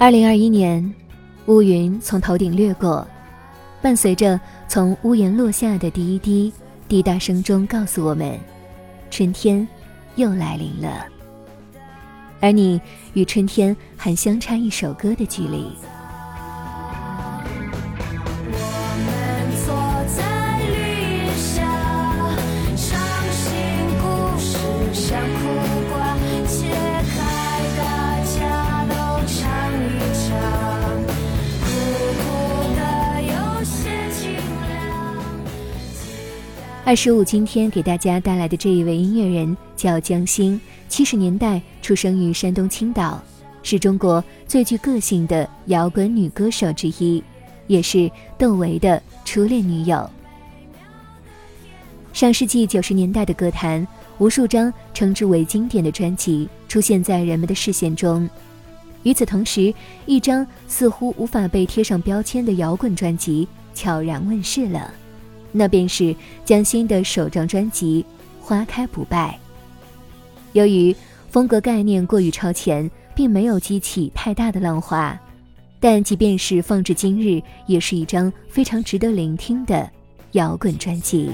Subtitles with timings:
[0.00, 0.94] 二零二一年，
[1.44, 3.06] 乌云从头顶掠过，
[3.82, 6.50] 伴随着从屋檐落下的第一滴
[6.88, 8.40] 滴答声中，告诉我们，
[9.10, 9.68] 春天
[10.16, 11.04] 又来临了。
[12.40, 12.80] 而你
[13.12, 15.66] 与春天还相差一首歌的距离。
[36.90, 43.22] 二十五今天给大家带来的这一位音乐人叫江欣，七十年代出生于山东青岛，
[43.62, 47.22] 是中国最具个性的摇滚女歌手之一，
[47.68, 50.10] 也是窦唯的初恋女友。
[52.12, 53.86] 上世纪九十年代的歌坛，
[54.18, 58.28] 无数张称之为经典的专辑出现在人们的视线中，
[59.04, 59.72] 与此同时，
[60.06, 64.92] 一张似乎无法被贴上标签的摇滚专辑悄然问世了。
[65.52, 68.04] 那便是江心的首张专辑
[68.44, 69.38] 《花开不败》。
[70.52, 70.94] 由于
[71.28, 75.18] 风格概念过于超前，并没有激起太大的浪花，
[75.78, 79.88] 但即便是放至今日，也是一张非常值得聆听的
[80.32, 81.30] 摇滚专辑。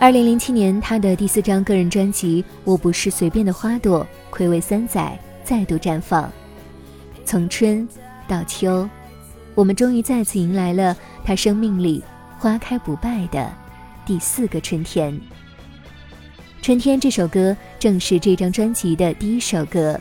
[0.00, 6.32] 二零零七年，他的第四张个人专辑《我不是随便的花朵》暌违三载再度绽放。
[7.22, 7.86] 从春
[8.26, 8.88] 到秋，
[9.54, 12.02] 我们终于再次迎来了他生命里
[12.38, 13.52] 花开不败的
[14.06, 15.12] 第四个春天。
[16.62, 20.00] 《春天》这首歌正是这张专辑的第一首歌，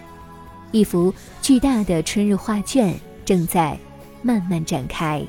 [0.71, 3.77] 一幅巨大的春日画卷正在
[4.21, 5.21] 慢慢展开。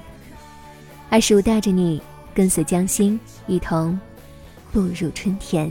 [1.08, 2.00] 二十五带着你
[2.32, 3.98] 跟随江心一同。
[4.72, 5.70] 步入春天。